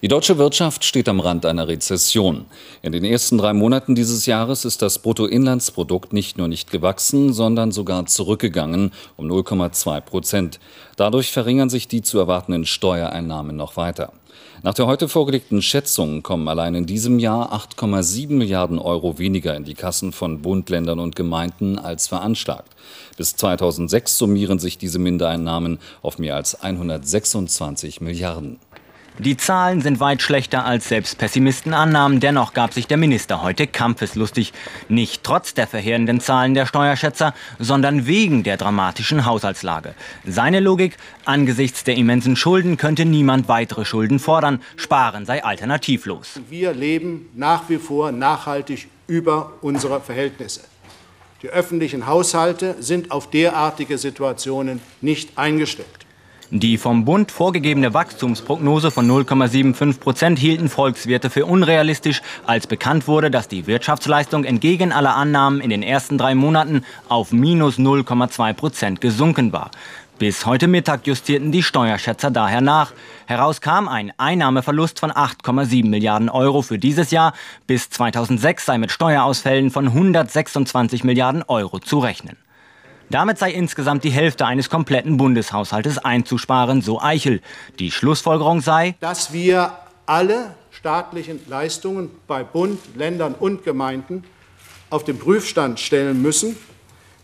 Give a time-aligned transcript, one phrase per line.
[0.00, 2.44] Die deutsche Wirtschaft steht am Rand einer Rezession.
[2.82, 7.72] In den ersten drei Monaten dieses Jahres ist das Bruttoinlandsprodukt nicht nur nicht gewachsen, sondern
[7.72, 10.60] sogar zurückgegangen um 0,2 Prozent.
[10.96, 14.12] Dadurch verringern sich die zu erwartenden Steuereinnahmen noch weiter.
[14.62, 19.64] Nach der heute vorgelegten Schätzung kommen allein in diesem Jahr 8,7 Milliarden Euro weniger in
[19.64, 22.74] die Kassen von Bund, Ländern und Gemeinden als veranschlagt.
[23.16, 28.58] Bis 2006 summieren sich diese Mindereinnahmen auf mehr als 126 Milliarden.
[29.20, 32.20] Die Zahlen sind weit schlechter als selbst Pessimisten annahmen.
[32.20, 34.52] Dennoch gab sich der Minister heute kampfeslustig.
[34.88, 39.94] Nicht trotz der verheerenden Zahlen der Steuerschätzer, sondern wegen der dramatischen Haushaltslage.
[40.24, 44.62] Seine Logik, angesichts der immensen Schulden könnte niemand weitere Schulden fordern.
[44.76, 46.40] Sparen sei alternativlos.
[46.48, 50.60] Wir leben nach wie vor nachhaltig über unsere Verhältnisse.
[51.42, 56.07] Die öffentlichen Haushalte sind auf derartige Situationen nicht eingestellt.
[56.50, 63.30] Die vom Bund vorgegebene Wachstumsprognose von 0,75 Prozent hielten Volkswirte für unrealistisch, als bekannt wurde,
[63.30, 69.00] dass die Wirtschaftsleistung entgegen aller Annahmen in den ersten drei Monaten auf minus 0,2 Prozent
[69.02, 69.70] gesunken war.
[70.18, 72.92] Bis heute Mittag justierten die Steuerschätzer daher nach.
[73.26, 77.34] Heraus kam ein Einnahmeverlust von 8,7 Milliarden Euro für dieses Jahr.
[77.66, 82.38] Bis 2006 sei mit Steuerausfällen von 126 Milliarden Euro zu rechnen.
[83.10, 87.40] Damit sei insgesamt die Hälfte eines kompletten Bundeshaushaltes einzusparen, so Eichel.
[87.78, 89.72] Die Schlussfolgerung sei, dass wir
[90.04, 94.24] alle staatlichen Leistungen bei Bund, Ländern und Gemeinden
[94.90, 96.56] auf den Prüfstand stellen müssen,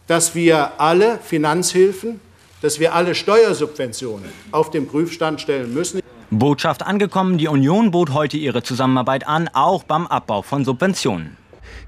[0.06, 2.20] dass wir alle Finanzhilfen,
[2.62, 6.00] dass wir alle Steuersubventionen auf den Prüfstand stellen müssen.
[6.30, 11.36] Botschaft angekommen, die Union bot heute ihre Zusammenarbeit an, auch beim Abbau von Subventionen.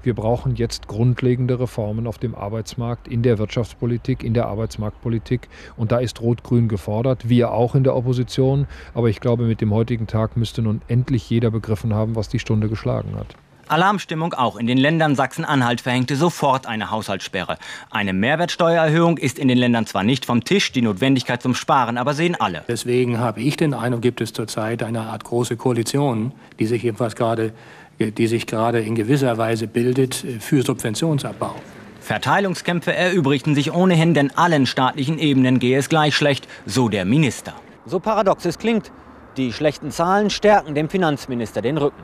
[0.03, 5.47] Wir brauchen jetzt grundlegende Reformen auf dem Arbeitsmarkt, in der Wirtschaftspolitik, in der Arbeitsmarktpolitik.
[5.75, 8.67] Und da ist Rot-Grün gefordert, wir auch in der Opposition.
[8.93, 12.39] Aber ich glaube, mit dem heutigen Tag müsste nun endlich jeder begriffen haben, was die
[12.39, 13.35] Stunde geschlagen hat.
[13.69, 17.57] Alarmstimmung auch in den Ländern Sachsen-Anhalt verhängte sofort eine Haushaltssperre.
[17.89, 22.13] Eine Mehrwertsteuererhöhung ist in den Ländern zwar nicht vom Tisch, die Notwendigkeit zum Sparen aber
[22.13, 22.63] sehen alle.
[22.67, 27.15] Deswegen habe ich den Eindruck, gibt es zurzeit eine Art große Koalition, die sich jedenfalls
[27.15, 27.53] gerade
[27.99, 31.55] die sich gerade in gewisser Weise bildet äh, für Subventionsabbau.
[31.99, 37.53] Verteilungskämpfe erübrigten sich ohnehin, denn allen staatlichen Ebenen gehe es gleich schlecht, so der Minister.
[37.85, 38.91] So paradox es klingt,
[39.35, 42.01] die schlechten Zahlen stärken dem Finanzminister den Rücken.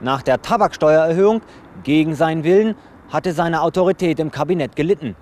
[0.00, 1.42] Nach der Tabaksteuererhöhung,
[1.84, 2.74] gegen seinen Willen,
[3.10, 5.16] hatte seine Autorität im Kabinett gelitten.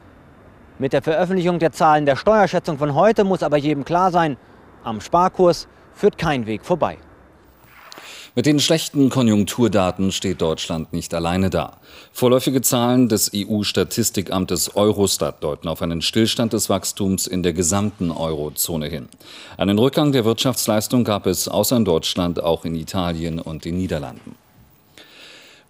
[0.78, 4.36] Mit der Veröffentlichung der Zahlen der Steuerschätzung von heute muss aber jedem klar sein,
[4.84, 6.98] am Sparkurs führt kein Weg vorbei.
[8.40, 11.76] Mit den schlechten Konjunkturdaten steht Deutschland nicht alleine da.
[12.10, 18.86] Vorläufige Zahlen des EU-Statistikamtes Eurostat deuten auf einen Stillstand des Wachstums in der gesamten Eurozone
[18.86, 19.10] hin.
[19.58, 24.36] Einen Rückgang der Wirtschaftsleistung gab es außer in Deutschland auch in Italien und den Niederlanden.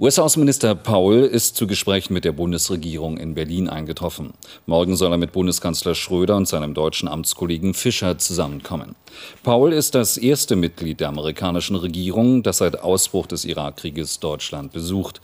[0.01, 4.33] US-Außenminister Paul ist zu Gesprächen mit der Bundesregierung in Berlin eingetroffen.
[4.65, 8.97] Morgen soll er mit Bundeskanzler Schröder und seinem deutschen Amtskollegen Fischer zusammenkommen.
[9.43, 15.21] Paul ist das erste Mitglied der amerikanischen Regierung, das seit Ausbruch des Irakkrieges Deutschland besucht.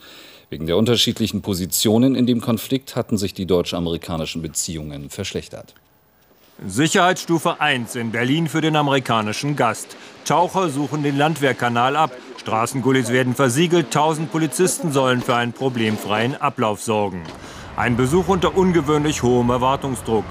[0.51, 5.73] Wegen der unterschiedlichen Positionen in dem Konflikt hatten sich die deutsch-amerikanischen Beziehungen verschlechtert.
[6.67, 9.97] Sicherheitsstufe 1 in Berlin für den amerikanischen Gast.
[10.23, 12.11] Taucher suchen den Landwehrkanal ab.
[12.47, 17.23] Straßengullis werden versiegelt, 1000 Polizisten sollen für einen problemfreien Ablauf sorgen.
[17.75, 20.23] Ein Besuch unter ungewöhnlich hohem Erwartungsdruck.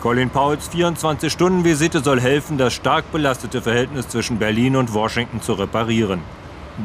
[0.00, 6.20] Colin Pauls 24-Stunden-Visite soll helfen, das stark belastete Verhältnis zwischen Berlin und Washington zu reparieren.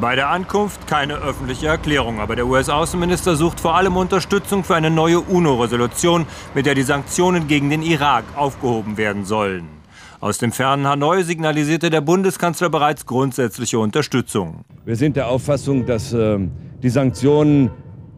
[0.00, 4.90] Bei der Ankunft keine öffentliche Erklärung, aber der US-Außenminister sucht vor allem Unterstützung für eine
[4.90, 9.79] neue UNO-Resolution, mit der die Sanktionen gegen den Irak aufgehoben werden sollen.
[10.20, 14.66] Aus dem fernen Hanoi signalisierte der Bundeskanzler bereits grundsätzliche Unterstützung.
[14.84, 16.38] Wir sind der Auffassung, dass äh,
[16.82, 17.70] die Sanktionen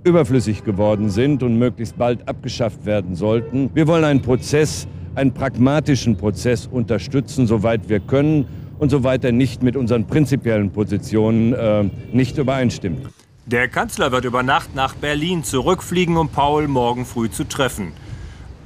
[0.02, 3.70] überflüssig geworden sind und möglichst bald abgeschafft werden sollten.
[3.72, 8.46] Wir wollen einen Prozess, einen pragmatischen Prozess unterstützen, soweit wir können
[8.80, 13.10] und soweit er nicht mit unseren prinzipiellen Positionen äh, nicht übereinstimmt.
[13.46, 17.92] Der Kanzler wird über Nacht nach Berlin zurückfliegen, um Paul morgen früh zu treffen.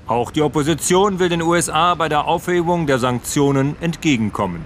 [0.09, 4.63] Auch die Opposition will den USA bei der Aufhebung der Sanktionen entgegenkommen.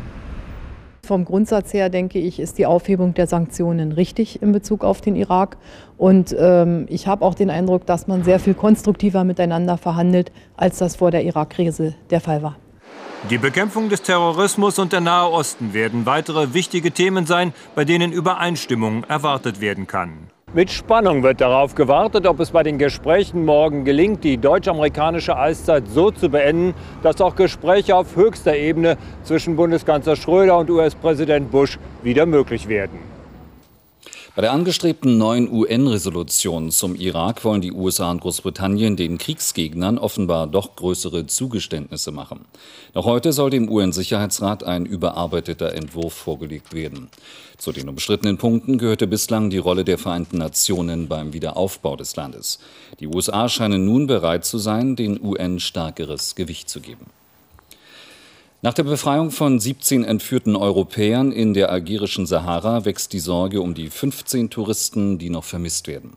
[1.03, 5.17] Vom Grundsatz her denke ich, ist die Aufhebung der Sanktionen richtig in Bezug auf den
[5.17, 5.57] Irak.
[5.97, 10.79] Und ähm, ich habe auch den Eindruck, dass man sehr viel konstruktiver miteinander verhandelt, als
[10.79, 12.57] das vor der Irak-Krise der Fall war.
[13.29, 18.13] Die Bekämpfung des Terrorismus und der Nahe Osten werden weitere wichtige Themen sein, bei denen
[18.13, 20.30] Übereinstimmung erwartet werden kann.
[20.53, 25.85] Mit Spannung wird darauf gewartet, ob es bei den Gesprächen morgen gelingt, die deutsch-amerikanische Eiszeit
[25.87, 26.75] so zu beenden,
[27.05, 32.99] dass auch Gespräche auf höchster Ebene zwischen Bundeskanzler Schröder und US-Präsident Bush wieder möglich werden.
[34.41, 40.47] Bei der angestrebten neuen UN-Resolution zum Irak wollen die USA und Großbritannien den Kriegsgegnern offenbar
[40.47, 42.47] doch größere Zugeständnisse machen.
[42.95, 47.11] Noch heute soll dem UN-Sicherheitsrat ein überarbeiteter Entwurf vorgelegt werden.
[47.59, 52.61] Zu den umstrittenen Punkten gehörte bislang die Rolle der Vereinten Nationen beim Wiederaufbau des Landes.
[52.99, 57.05] Die USA scheinen nun bereit zu sein, den UN stärkeres Gewicht zu geben.
[58.63, 63.73] Nach der Befreiung von 17 entführten Europäern in der algerischen Sahara wächst die Sorge um
[63.73, 66.13] die 15 Touristen, die noch vermisst werden.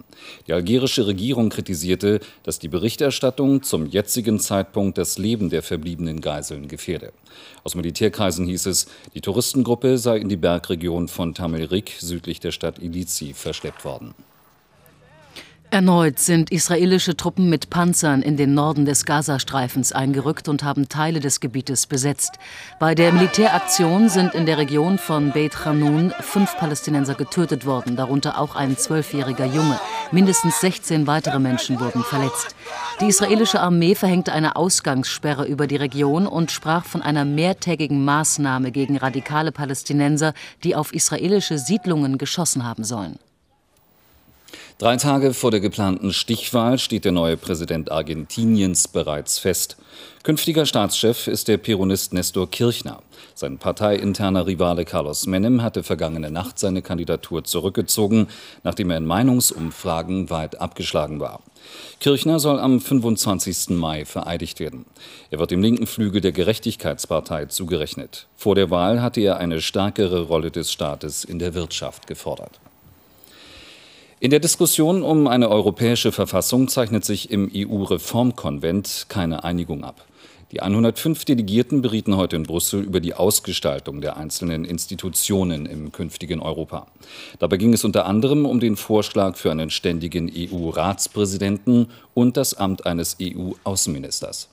[0.48, 6.68] Die algerische Regierung kritisierte, dass die Berichterstattung zum jetzigen Zeitpunkt das Leben der verbliebenen Geiseln
[6.68, 7.14] gefährde.
[7.64, 12.78] Aus Militärkreisen hieß es, die Touristengruppe sei in die Bergregion von Tamelrik südlich der Stadt
[12.78, 14.16] Ilizi verschleppt worden.
[15.74, 21.20] Erneut sind israelische Truppen mit Panzern in den Norden des Gazastreifens eingerückt und haben Teile
[21.20, 22.34] des Gebietes besetzt.
[22.80, 28.38] Bei der Militäraktion sind in der Region von Beit Hanun fünf Palästinenser getötet worden, darunter
[28.38, 29.80] auch ein zwölfjähriger Junge.
[30.12, 32.56] Mindestens 16 weitere Menschen wurden verletzt.
[33.02, 38.72] Die israelische Armee verhängte eine Ausgangssperre über die Region und sprach von einer mehrtägigen Maßnahme
[38.72, 43.18] gegen radikale Palästinenser, die auf israelische Siedlungen geschossen haben sollen.
[44.84, 49.78] Drei Tage vor der geplanten Stichwahl steht der neue Präsident Argentiniens bereits fest.
[50.24, 53.02] Künftiger Staatschef ist der Peronist Nestor Kirchner.
[53.34, 58.28] Sein parteiinterner Rivale Carlos Menem hatte vergangene Nacht seine Kandidatur zurückgezogen,
[58.64, 61.40] nachdem er in Meinungsumfragen weit abgeschlagen war.
[62.02, 63.70] Kirchner soll am 25.
[63.70, 64.84] Mai vereidigt werden.
[65.32, 68.28] Er wird dem linken Flügel der Gerechtigkeitspartei zugerechnet.
[68.36, 72.60] Vor der Wahl hatte er eine stärkere Rolle des Staates in der Wirtschaft gefordert.
[74.24, 80.06] In der Diskussion um eine europäische Verfassung zeichnet sich im EU-Reformkonvent keine Einigung ab.
[80.54, 86.40] Die 105 Delegierten berieten heute in Brüssel über die Ausgestaltung der einzelnen Institutionen im künftigen
[86.40, 86.88] Europa.
[87.40, 92.86] Dabei ging es unter anderem um den Vorschlag für einen ständigen EU-Ratspräsidenten und das Amt
[92.86, 94.48] eines EU-Außenministers.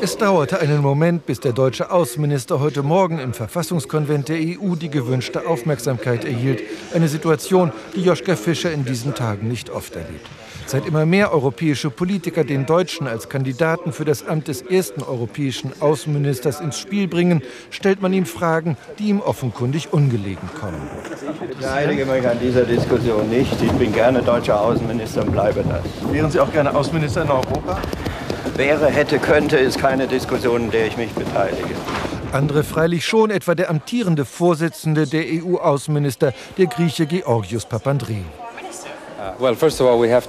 [0.00, 4.90] Es dauerte einen Moment, bis der deutsche Außenminister heute Morgen im Verfassungskonvent der EU die
[4.90, 6.62] gewünschte Aufmerksamkeit erhielt.
[6.94, 10.28] Eine Situation, die Joschka Fischer in diesen Tagen nicht oft erlebt.
[10.66, 15.72] Seit immer mehr europäische Politiker den Deutschen als Kandidaten für das Amt des ersten europäischen
[15.80, 20.80] Außenministers ins Spiel bringen, stellt man ihm Fragen, die ihm offenkundig ungelegen kommen.
[21.12, 23.60] Ich beteilige mich an dieser Diskussion nicht.
[23.60, 26.12] Ich bin gerne deutscher Außenminister und bleibe das.
[26.12, 27.80] Wären Sie auch gerne Außenminister in Europa?
[28.56, 31.74] Wäre, hätte, könnte, ist keine Diskussion, in der ich mich beteilige.
[32.32, 38.24] Andere freilich schon, etwa der amtierende Vorsitzende der EU-Außenminister, der Grieche Georgios Papandreou.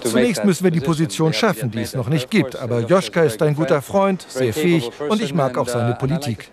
[0.01, 2.56] Zunächst müssen wir die Position schaffen, die es noch nicht gibt.
[2.56, 6.50] Aber Joschka ist ein guter Freund, sehr fähig und ich mag auch seine Politik.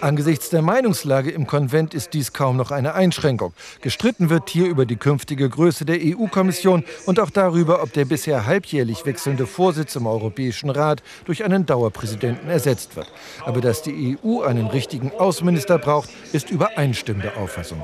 [0.00, 3.52] Angesichts der Meinungslage im Konvent ist dies kaum noch eine Einschränkung.
[3.80, 8.46] Gestritten wird hier über die künftige Größe der EU-Kommission und auch darüber, ob der bisher
[8.46, 13.10] halbjährlich wechselnde Vorsitz im Europäischen Rat durch einen Dauerpräsidenten ersetzt wird.
[13.44, 17.82] Aber dass die EU einen richtigen Außenminister braucht, ist übereinstimmende Auffassung.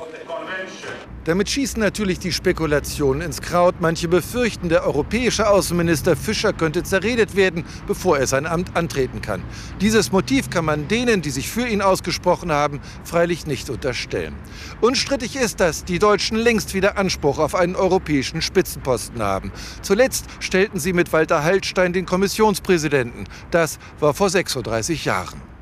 [1.25, 3.77] Damit schießen natürlich die Spekulationen ins Kraut.
[3.81, 9.43] Manche befürchten, der europäische Außenminister Fischer könnte zerredet werden, bevor er sein Amt antreten kann.
[9.81, 14.35] Dieses Motiv kann man denen, die sich für ihn ausgesprochen haben, freilich nicht unterstellen.
[14.83, 19.51] Unstrittig ist, dass die Deutschen längst wieder Anspruch auf einen europäischen Spitzenposten haben.
[19.81, 23.25] Zuletzt stellten sie mit Walter Hallstein den Kommissionspräsidenten.
[23.51, 25.54] Das war vor 36 Jahren.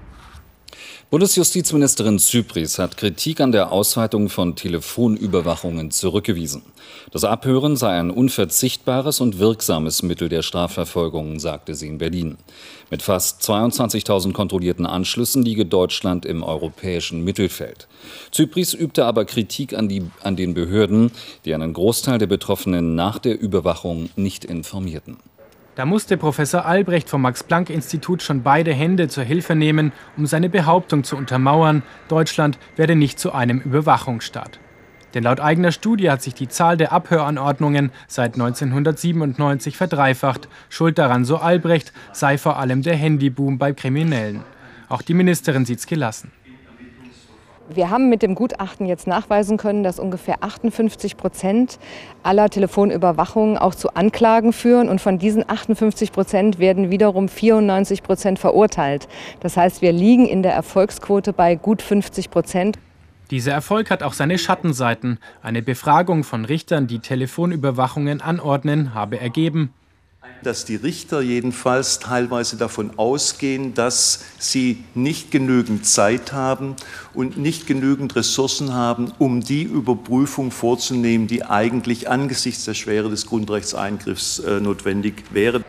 [1.12, 6.62] Bundesjustizministerin Zypris hat Kritik an der Ausweitung von Telefonüberwachungen zurückgewiesen.
[7.10, 12.38] Das Abhören sei ein unverzichtbares und wirksames Mittel der Strafverfolgung, sagte sie in Berlin.
[12.90, 17.88] Mit fast 22.000 kontrollierten Anschlüssen liege Deutschland im europäischen Mittelfeld.
[18.30, 21.10] Zypris übte aber Kritik an, die, an den Behörden,
[21.44, 25.18] die einen Großteil der Betroffenen nach der Überwachung nicht informierten.
[25.74, 31.02] Da musste Professor Albrecht vom Max-Planck-Institut schon beide Hände zur Hilfe nehmen, um seine Behauptung
[31.02, 34.58] zu untermauern, Deutschland werde nicht zu einem Überwachungsstaat.
[35.14, 40.46] Denn laut eigener Studie hat sich die Zahl der Abhöranordnungen seit 1997 verdreifacht.
[40.68, 44.44] Schuld daran, so Albrecht, sei vor allem der Handyboom bei Kriminellen.
[44.90, 46.32] Auch die Ministerin sieht's gelassen.
[47.74, 51.78] Wir haben mit dem Gutachten jetzt nachweisen können, dass ungefähr 58 Prozent
[52.22, 54.88] aller Telefonüberwachungen auch zu Anklagen führen.
[54.88, 59.08] Und von diesen 58 Prozent werden wiederum 94 Prozent verurteilt.
[59.40, 62.78] Das heißt, wir liegen in der Erfolgsquote bei gut 50 Prozent.
[63.30, 65.18] Dieser Erfolg hat auch seine Schattenseiten.
[65.42, 69.72] Eine Befragung von Richtern, die Telefonüberwachungen anordnen, habe ergeben,
[70.42, 76.76] dass die Richter jedenfalls teilweise davon ausgehen, dass sie nicht genügend Zeit haben
[77.14, 83.26] und nicht genügend Ressourcen haben, um die Überprüfung vorzunehmen, die eigentlich angesichts der Schwere des
[83.26, 85.62] Grundrechtseingriffs äh, notwendig wäre.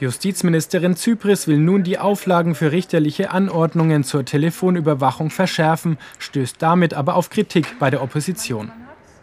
[0.00, 7.16] Justizministerin Zypris will nun die Auflagen für richterliche Anordnungen zur Telefonüberwachung verschärfen, stößt damit aber
[7.16, 8.70] auf Kritik bei der Opposition.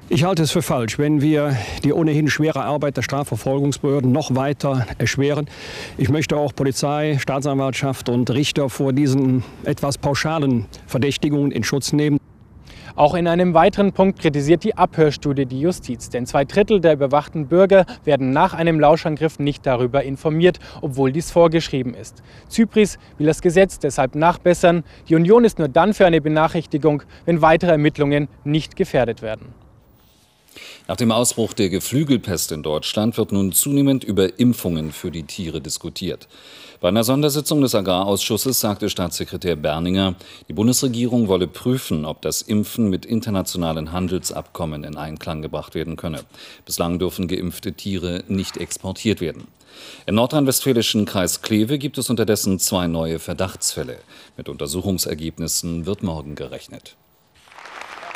[0.08, 4.86] Ich halte es für falsch, wenn wir die ohnehin schwere Arbeit der Strafverfolgungsbehörden noch weiter
[5.00, 5.48] erschweren.
[5.98, 12.20] Ich möchte auch Polizei, Staatsanwaltschaft und Richter vor diesen etwas pauschalen Verdächtigungen in Schutz nehmen.
[12.96, 17.48] Auch in einem weiteren Punkt kritisiert die Abhörstudie die Justiz, denn zwei Drittel der überwachten
[17.48, 22.22] Bürger werden nach einem Lauschangriff nicht darüber informiert, obwohl dies vorgeschrieben ist.
[22.48, 24.84] Zypris will das Gesetz deshalb nachbessern.
[25.10, 29.64] Die Union ist nur dann für eine Benachrichtigung, wenn weitere Ermittlungen nicht gefährdet werden.
[30.88, 35.62] Nach dem Ausbruch der Geflügelpest in Deutschland wird nun zunehmend über Impfungen für die Tiere
[35.62, 36.28] diskutiert.
[36.82, 40.16] Bei einer Sondersitzung des Agrarausschusses sagte Staatssekretär Berninger,
[40.48, 46.22] die Bundesregierung wolle prüfen, ob das Impfen mit internationalen Handelsabkommen in Einklang gebracht werden könne.
[46.66, 49.48] Bislang dürfen geimpfte Tiere nicht exportiert werden.
[50.06, 53.98] Im nordrhein-westfälischen Kreis Kleve gibt es unterdessen zwei neue Verdachtsfälle.
[54.38, 56.96] Mit Untersuchungsergebnissen wird morgen gerechnet.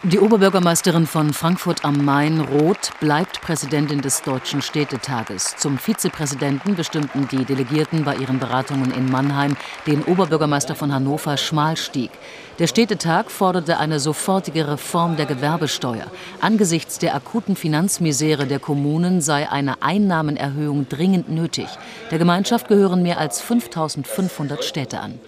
[0.03, 5.57] Die Oberbürgermeisterin von Frankfurt am Main, Roth, bleibt Präsidentin des Deutschen Städtetages.
[5.57, 12.11] Zum Vizepräsidenten bestimmten die Delegierten bei ihren Beratungen in Mannheim den Oberbürgermeister von Hannover, Schmalstieg.
[12.59, 16.07] Der Städtetag forderte eine sofortige Reform der Gewerbesteuer.
[16.39, 21.67] Angesichts der akuten Finanzmisere der Kommunen sei eine Einnahmenerhöhung dringend nötig.
[22.09, 25.19] Der Gemeinschaft gehören mehr als 5500 Städte an.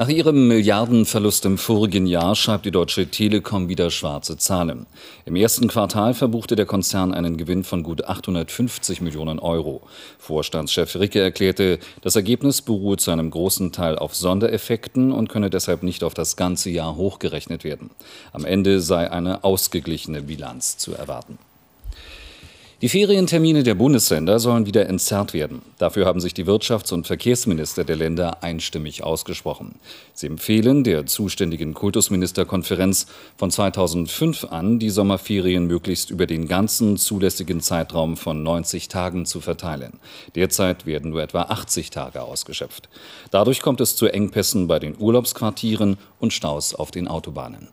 [0.00, 4.86] Nach ihrem Milliardenverlust im vorigen Jahr schreibt die Deutsche Telekom wieder schwarze Zahlen.
[5.24, 9.82] Im ersten Quartal verbuchte der Konzern einen Gewinn von gut 850 Millionen Euro.
[10.20, 15.82] Vorstandschef Ricke erklärte, das Ergebnis beruhe zu einem großen Teil auf Sondereffekten und könne deshalb
[15.82, 17.90] nicht auf das ganze Jahr hochgerechnet werden.
[18.32, 21.38] Am Ende sei eine ausgeglichene Bilanz zu erwarten.
[22.80, 25.62] Die Ferientermine der Bundesländer sollen wieder entzerrt werden.
[25.78, 29.74] Dafür haben sich die Wirtschafts- und Verkehrsminister der Länder einstimmig ausgesprochen.
[30.14, 33.06] Sie empfehlen der zuständigen Kultusministerkonferenz
[33.36, 39.40] von 2005 an, die Sommerferien möglichst über den ganzen zulässigen Zeitraum von 90 Tagen zu
[39.40, 39.94] verteilen.
[40.36, 42.88] Derzeit werden nur etwa 80 Tage ausgeschöpft.
[43.32, 47.70] Dadurch kommt es zu Engpässen bei den Urlaubsquartieren und Staus auf den Autobahnen.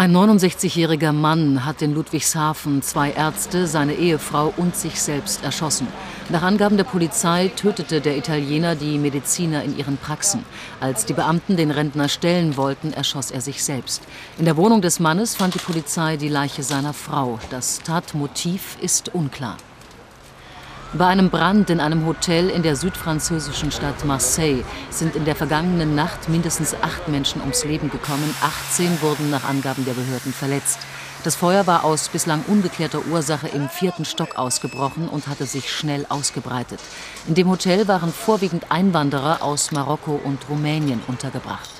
[0.00, 5.88] Ein 69-jähriger Mann hat in Ludwigshafen zwei Ärzte, seine Ehefrau und sich selbst erschossen.
[6.30, 10.46] Nach Angaben der Polizei tötete der Italiener die Mediziner in ihren Praxen.
[10.80, 14.02] Als die Beamten den Rentner stellen wollten, erschoss er sich selbst.
[14.38, 17.38] In der Wohnung des Mannes fand die Polizei die Leiche seiner Frau.
[17.50, 19.58] Das Tatmotiv ist unklar.
[20.92, 25.94] Bei einem Brand in einem Hotel in der südfranzösischen Stadt Marseille sind in der vergangenen
[25.94, 28.34] Nacht mindestens acht Menschen ums Leben gekommen.
[28.42, 30.80] 18 wurden nach Angaben der Behörden verletzt.
[31.22, 36.06] Das Feuer war aus bislang ungeklärter Ursache im vierten Stock ausgebrochen und hatte sich schnell
[36.08, 36.80] ausgebreitet.
[37.28, 41.70] In dem Hotel waren vorwiegend Einwanderer aus Marokko und Rumänien untergebracht.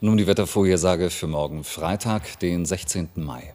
[0.00, 3.10] Nun die Wettervorhersage für morgen Freitag, den 16.
[3.14, 3.54] Mai.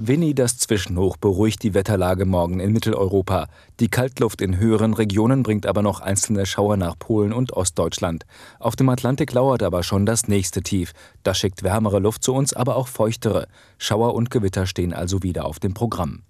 [0.00, 3.48] Winnie, das Zwischenhoch, beruhigt die Wetterlage morgen in Mitteleuropa.
[3.80, 8.24] Die Kaltluft in höheren Regionen bringt aber noch einzelne Schauer nach Polen und Ostdeutschland.
[8.60, 10.92] Auf dem Atlantik lauert aber schon das nächste Tief.
[11.24, 13.48] Das schickt wärmere Luft zu uns, aber auch feuchtere.
[13.76, 16.22] Schauer und Gewitter stehen also wieder auf dem Programm.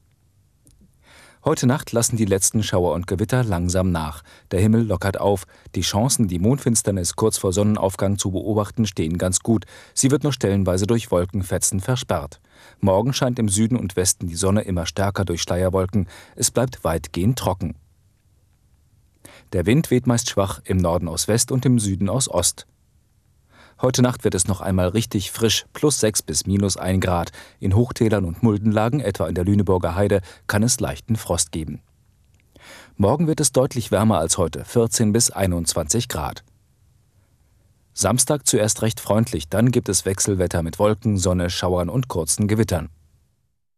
[1.44, 4.22] Heute Nacht lassen die letzten Schauer und Gewitter langsam nach.
[4.50, 5.46] Der Himmel lockert auf.
[5.76, 9.64] Die Chancen, die Mondfinsternis kurz vor Sonnenaufgang zu beobachten, stehen ganz gut.
[9.94, 12.40] Sie wird nur stellenweise durch Wolkenfetzen versperrt.
[12.80, 16.08] Morgen scheint im Süden und Westen die Sonne immer stärker durch Schleierwolken.
[16.34, 17.76] Es bleibt weitgehend trocken.
[19.52, 22.66] Der Wind weht meist schwach, im Norden aus West und im Süden aus Ost.
[23.80, 27.30] Heute Nacht wird es noch einmal richtig frisch, plus 6 bis minus 1 Grad.
[27.60, 31.80] In Hochtälern und Muldenlagen, etwa in der Lüneburger Heide, kann es leichten Frost geben.
[32.96, 36.42] Morgen wird es deutlich wärmer als heute, 14 bis 21 Grad.
[37.94, 42.88] Samstag zuerst recht freundlich, dann gibt es Wechselwetter mit Wolken, Sonne, Schauern und kurzen Gewittern.